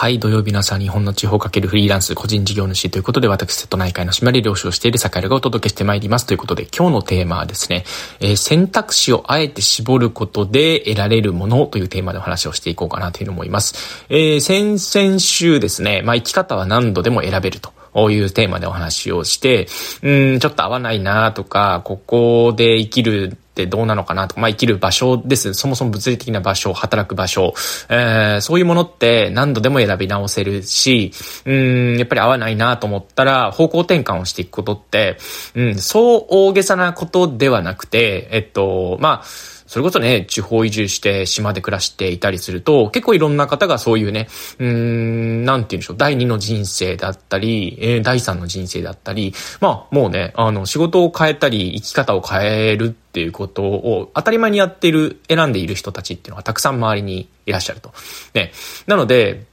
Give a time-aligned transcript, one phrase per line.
[0.00, 6.24] はい、土曜日の朝、日本の地方かけるフリーランス、個人事業主ということで、私、瀬戸内海の締まり漁師をしている坂井がお届けしてまいります。
[6.24, 7.84] ということで、今日のテーマはですね、
[8.18, 14.06] えー、選択肢をあえて絞ることで得られるものというテーマでお話をしていこうかなというふうに思います。
[14.08, 17.70] えー、先々週ですね、まあ、生き方は何度でも選べると。
[17.92, 19.66] ういうテーマでお話をして、
[20.02, 25.54] うん、ちょっと合わないなとか、ここで生きるってどうなのかなとか、まあ生きる場所です。
[25.54, 27.54] そもそも物理的な場所、働く場所、
[27.88, 31.12] えー、そういうものって何度でも選び直せるし、
[31.44, 35.18] うん、やっぱり合わないなと思ったら方向転換をしていくことって、
[35.54, 39.26] うん、そう大げさなことではなくて、えっと、まあ、
[39.70, 44.26] それこそね、地方移住して島で暮らしていたりすると、結構いろんな方がそういうね、
[44.58, 57.92] うーん、なんて言うんでしょう、第二の人生だったり、えー、第三の人生だったり、まあ、もうね、あの、仕事を変えたり、生き方を変えるっていうことを当たり前にやっている、選んでいる人たちっていうのがたくさん周りにいらっしゃると。
[58.34, 58.50] ね。
[58.88, 59.46] なので、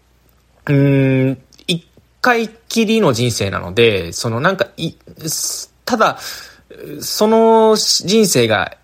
[0.66, 1.38] うーん、
[1.68, 1.88] 一
[2.22, 4.94] 回きりの人生なので、そのなんか、い、
[5.86, 6.18] ただ、
[7.02, 8.78] その人生が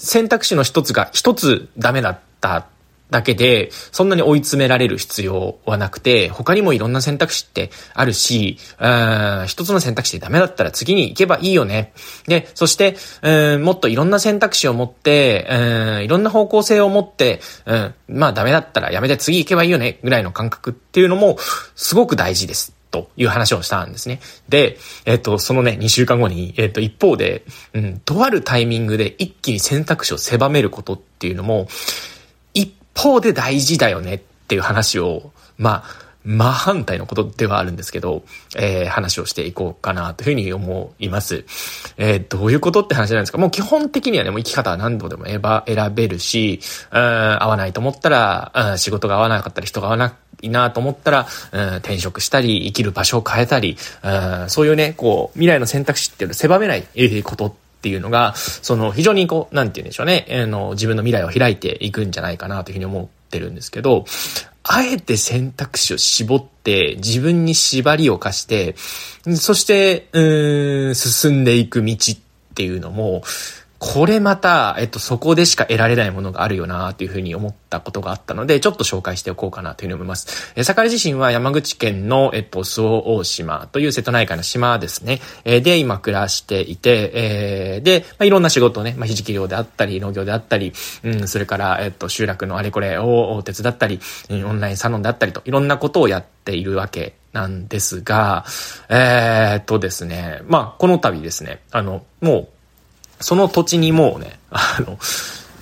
[0.00, 2.66] 選択肢の一つが一つダメだった
[3.10, 11.92] だけで、そんなに追い詰められる必要はなくて、他にもいろんな選択肢ってあるし、うん一つの選択肢でダメだったら次に行けばいいよね。
[12.26, 15.54] で、そして、うんもっといろんな選択肢を持って、う
[16.00, 21.36] んいろんな方向性を持って、うん、まあダメだったらやめて次行けばいいよね、ぐらいの感覚っていうのも、
[21.74, 22.79] すごく大事です。
[22.90, 24.20] という話をしたんですね。
[24.48, 31.68] で、えっと、そのね、2週間後に、えっと、一方で、うん、とあるタイミングで一気に選択肢を狭めることっていうのも、
[32.54, 34.18] 一方で大事だよねっ
[34.48, 38.24] ていう話を、まあ、真反対のことではあるんですけど、
[38.56, 41.44] えー、話をしていこうかなというふうに思います。
[41.96, 43.38] えー、どういうことって話なんですか？
[43.38, 45.40] もう基本的にはね、もう生き方は何度でも選
[45.94, 46.60] べるし、
[46.92, 56.84] うん、合わないと思ったら、うん、仕事が合わなかったり人が合わないなと思ったら、うん、転職したり、生きる場所を変えたり、うん、そういうね、こう、未来の選択肢っていうのを狭めない
[57.22, 64.04] ことっていうのが、その非常にこう、なんて言うんでしょうね、あの、自分の未来を開いていくんじゃないかなというふうに思ってるんですけど、
[64.62, 68.74] あえて選択肢を絞って、自分に縛りを貸して、
[69.36, 72.18] そして、うん、進んでいく道っ
[72.54, 73.22] ていうのも、
[73.80, 80.52] これまた、えっと、そこでしか得られないものがあるよなというふうに思ったことがあったので、ちょっと紹介しておこうかなというふうに思います。
[80.54, 85.22] え、坂井自身は山口県の、えっと、周防大島という瀬戸内海の島ですね。
[85.46, 93.98] えで、今暮らしていて、えー、で、まあ、いろんな仕事をね、まあ、ひじき業であったり、農業であったり、うん、それから、えっと、集落のあれこれを手伝ったり、
[94.28, 98.44] オンラインサロンであったりと、いろんなことをやっているわけなんですが、
[98.90, 102.48] えー、っとですね、まあ、この度ですね、あの、もう、
[103.20, 104.98] その土地にもうね、あの、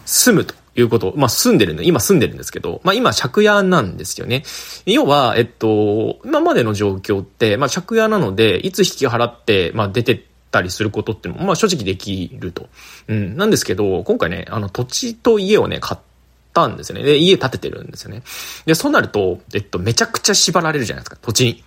[0.06, 4.44] 住むということ、まあ住んでるんで、今住んでるんですけど、まあ今借家なんですよね。
[4.86, 10.20] 要は、えっと、今までの状況って、まあ借家なので、いつ引き払って、まあ出てっ
[10.50, 12.68] たりすることっていうのも、まあ正直できると。
[13.08, 13.36] うん。
[13.36, 16.00] なんですけど、今回ね、あの土地と家をね、買っ
[16.54, 17.04] たんですよね。
[17.04, 18.22] で、家建ててるんですよね。
[18.64, 21.64] で、そうなると、えっと、めちゃくちゃ縛られるじゃないですか、土地に。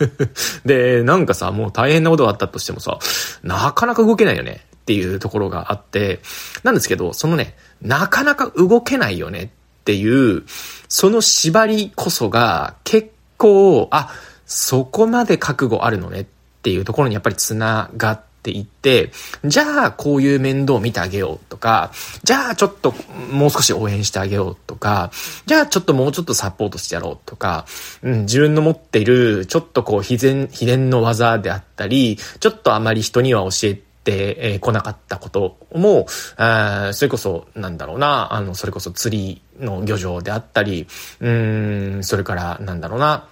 [0.64, 2.98] で、なんかさ、もう大変なことがあったとしてもさ、
[3.42, 4.66] なかなか動けないよね。
[4.86, 6.20] っていうところがあって、
[6.62, 9.48] なんですけど、そのね、なかなか動けないよねっ
[9.84, 10.44] ていう、
[10.88, 14.12] その縛りこそが結構、あ、
[14.46, 16.26] そこまで覚悟あるのねっ
[16.62, 19.10] ていうところにやっぱり繋がっていって、
[19.44, 21.90] じゃあこういう面倒を見てあげようとか、
[22.22, 22.94] じゃあちょっと
[23.32, 25.10] もう少し応援してあげようとか、
[25.46, 27.66] じゃあちょっともうちょっとサポートしてやろうとか、
[28.02, 40.86] うん、自分の持っているちょっとこう秘伝、秘伝の技であったり、ちょっとあまり人には教えてってこなかったことも、それこそ、なんだろうな、あの、それこそ釣りの漁場であったり、
[41.20, 43.28] うん、それから、なんだろうな、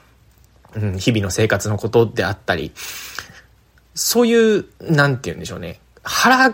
[0.75, 2.73] うん、日々の生活のことであったり、
[3.95, 6.49] そういう、なんて言うんでしょうね、腹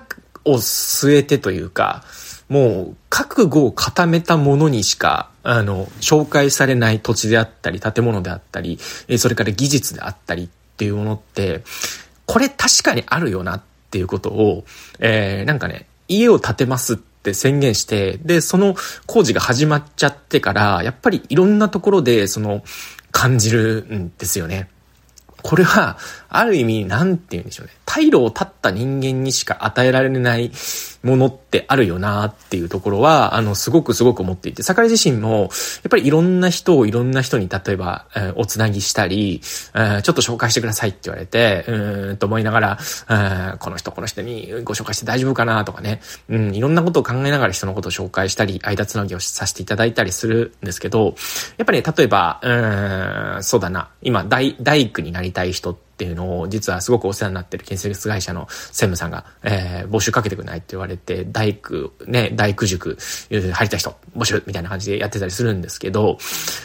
[0.45, 2.05] を据えてというか、
[2.51, 8.79] もう、覚悟を固めたものにしか、あの、紹介されない土地であったり、建物であったり、
[9.19, 11.63] それから技術であったりっていうものって、
[12.27, 14.65] これ確かにあるよなっっていうことを、
[15.01, 18.77] えー、なんかね、家を建てますって宣言して、で、その
[19.07, 22.63] 工事が始まっちゃってから、やっぱりいろんなところで、その、
[23.11, 24.69] 感じるんですよね。
[25.43, 25.99] これは、
[26.29, 27.73] ある意味、なんて言うんでしょうね。
[27.91, 30.53] 退路を立った人間にしか与えられない
[31.03, 35.51] ものってあるよなっていうところは、あの、すごくすごく思っていて、坂井自身も、やっ
[35.91, 39.41] ぱりいろんな人をいろんな人に、例えば、えー、おつなぎしたり、
[39.75, 42.79] えー、ちょっと紹介してくださいって言われて、うん、と思いながら、
[43.09, 51.17] えー、この人この人にご紹介して大丈夫かなとかね、うん、いろんなことを考えながら人のことを紹介したり、間つなぎをさせていただいたりするんですけど、
[51.57, 52.39] やっぱりね、例えば、
[53.37, 62.97] うん、そうだな、今、大、大工になりたい人って、っていうのを、実はすごくお世話になってる建設会社の専務さんが、えー、募集かけてくれないって言われて、大工、ね、大工塾、
[63.29, 66.17] 入った人、募集みたいな感じでやってたりするんですけど、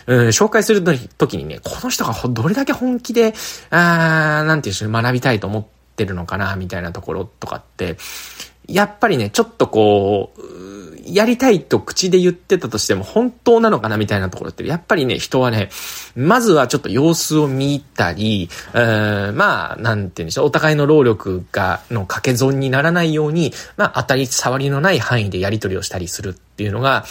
[0.07, 0.81] うん、紹介する
[1.17, 3.33] ときにね、この人がどれだけ本気で、
[3.71, 5.65] あー、なんていうんでし、学びたいと思っ
[5.97, 7.97] てるのかな、みたいなところとかって、
[8.67, 10.55] やっぱりね、ちょっとこう、
[11.05, 15.69] やりたいと口で言ってたとしても本当なのかなみたいなところって、やっぱりね、人はね、
[16.15, 27.05] まずはちょっと様子を見たり、ーまあ、なんて言うんでしょう、お互いの労力が、の掛け損にならないように、まあ、当たり障りのない範囲でやり取りをしたりするっていうのが、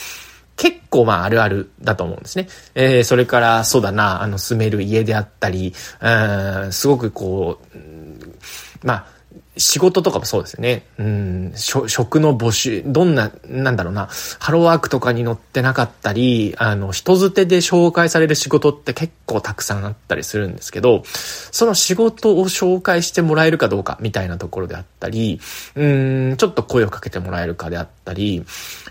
[0.57, 2.49] 結構まああるあるだと思うんですね。
[2.75, 9.07] えー、それからそうだな、あの住める家であったり、うん、すごくこう、まあ
[9.57, 10.85] 仕事とかもそうですよね。
[10.99, 14.09] うん、職の募集、どんな、なんだろうな、
[14.39, 25.41] ハローワークとかに載ってなかったり、あの、人づてで紹介される仕事って結構たくさんあったりするんですけど、その仕事を紹介してもらえるかどうかみたいなところであったり、
[25.77, 28.45] うん、ちょっと声をかけてもらえるかであったり、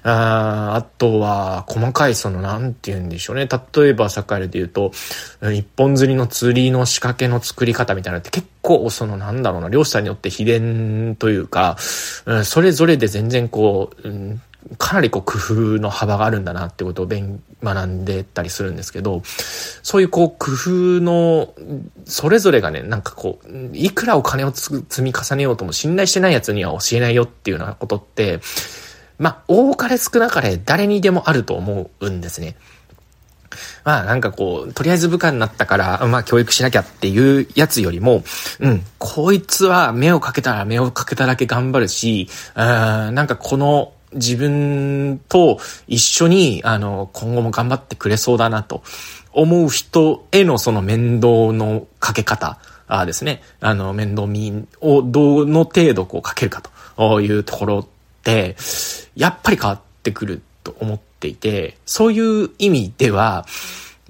[0.04, 3.48] ああとは、細かいその、なんて言うんでしょうね。
[3.48, 4.92] 例えば、社会で言うと、
[5.52, 11.78] 一本釣りの釣りの仕掛けの作り方みたいなのって結構、その、なんだろうな、漁師さんによって秘伝というか、
[12.26, 14.42] うん、それぞれで全然こう、うん
[14.78, 20.70] かなりこう工夫の幅があるんだなってことを勉学んでたりするんですけど、そういうこう工夫
[21.02, 21.54] の、
[22.06, 28.40] それぞれがね、なんかこう、いくらお金を積み重ねようとも信頼してない奴には教えないよっていうようなことって、
[29.20, 32.56] まあ、多かれ少なかれ誰にでもあると思うんですね。
[33.84, 38.24] まあなんかこう、とりあえず部下になったから、まあ教育しなきゃっていうやつよりも、
[38.60, 48.84] うん、こいつは目をかけたら目をかけただけ頑張るし、うん、なんかこの自分と一緒に、あの、今後も頑張ってくれそうだなと
[49.32, 56.62] 思う人へのその面倒のかけ方、あですね、あの、面倒見をどの程度こうかけるか
[56.98, 57.86] というところっ
[58.24, 58.56] て、
[59.16, 63.46] やっぱり変わってくると思っていて、そういう意味では、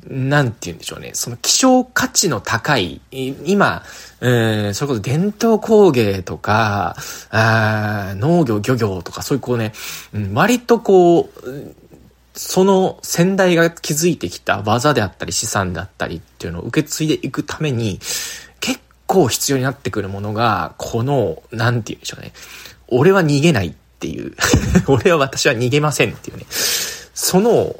[0.07, 1.11] なんて言うんでしょうね。
[1.13, 3.83] その希少価値の高い、今、
[4.21, 6.95] えー、それこそ伝統工芸とか、
[7.29, 9.73] あ農業、漁業とか、そういうこうね、
[10.13, 11.75] うん、割とこう、
[12.35, 17.99] その先代が築いてきた技であったり資産であったりっていうのを受け継いでいくために、
[18.59, 22.33] 結構必要になってくるものが、この、なんて言うんでしょうね。
[22.87, 24.35] 俺は逃げないっていう。
[24.87, 26.45] 俺は私は逃げませんっていうね。
[27.13, 27.75] その、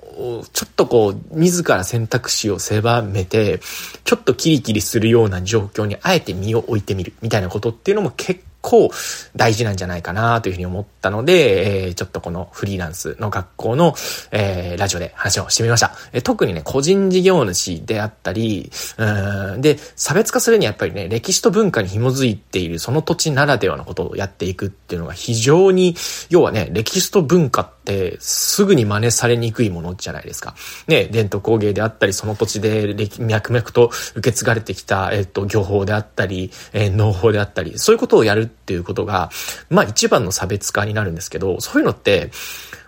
[0.54, 3.60] ちょっとこう、自ら選択肢を狭めて、
[4.04, 8.90] ちょっとキリキリするような状況にあえて身を置いてみるみたいなことっていうのも結構
[9.36, 13.94] 大事なんじゃないかなというふうに思ったので、えー、ちょっとこのフリーランスの学校の、
[14.32, 15.92] えー、ラジオで話をしてみました。
[16.14, 25.96] えー、特にね、個人事業主であったり、うんで、差別化するにはやっぱりね、歴史と文化に紐づいているその土地ならではのことをやっていくっていうのが非常に、
[26.30, 27.83] 要はね、歴史と文化って
[28.20, 30.56] すぐに真似されにくいものじゃないですか。
[30.88, 39.30] ね、伝統工芸であったり、その土地で脈々と受け継がれてきた、えっ、と、漁法であったり、えー、農法であったり、そういうことをやるっていうことが、
[39.70, 42.32] まあ一番の差別化になるんですけど、そういうのって、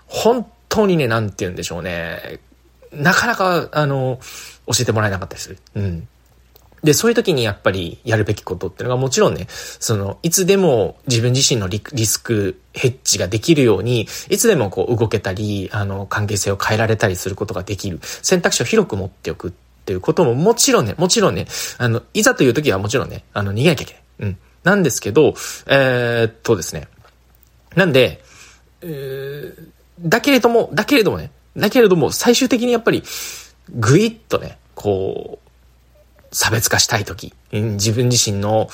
[0.08, 2.40] 本当にね、なんて言うんでしょうね。
[2.94, 4.20] なかなか、あの、
[4.68, 5.58] 教えてもらえなかったりする。
[5.76, 6.08] うん。
[6.84, 18.00] で、そういう時にやっぱりやるべきことっていうのがもちろんね、その、いつでも自分自身のリスクヘッジができるように、いつでもこう動けたり、あの、関係性を変えられたりすることができる。
[18.02, 19.52] 選択肢を広く持っておくっ
[19.86, 24.04] ていうことももちろんね、もちろんね、あの、いざという時はもちろんね、あの、逃げなきゃいけない。
[24.20, 24.38] うん。
[24.64, 25.36] なんですけど、
[25.68, 26.88] えー、っとですね。
[27.76, 28.24] なんで、
[28.82, 29.70] えー、
[30.02, 33.04] だけれども、だけれどもね、だけれども、最終的にやっぱり、
[33.70, 35.45] ぐいっとね、こう、
[36.36, 38.70] 差別化したいとき、自分自身の、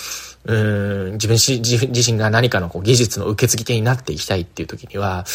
[0.45, 5.25] うん、自分自身が何かのこう技術の受け継ぎ手になっていきたいっていうときには、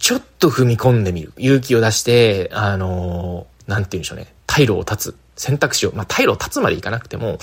[0.00, 1.32] ちょっと踏み込んでみる。
[1.38, 4.34] 勇気を出して、あのー、なんて言うんでしょうね。
[4.48, 5.16] 退路を断つ。
[5.36, 7.38] 選択肢を、まあ、退路を断つまでいかなくても、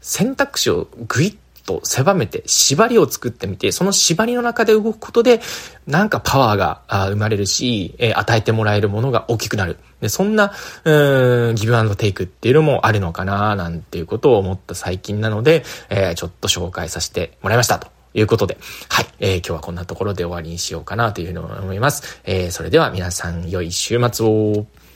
[0.00, 1.34] 選択肢をぐいっ
[1.68, 5.42] と狭めて縛りを作ってみて、その縛りの中で動くことで、
[5.86, 9.76] なんかパワーが生まれるし、え、与えてもらえるものが大きくなる。
[10.00, 10.52] で、そんな、
[10.84, 17.88] うん、ギブアンドテイクっていうのもあるのかな、なんていうことを思った最近なので、えー、ちょっと紹介させてもらいましたと。
[18.14, 18.56] いうことで、
[18.88, 22.20] はい、えー、今日はこんなところで終わりにしようかなというふうに思います。
[22.24, 24.66] えー、それでは皆さん良い週末を。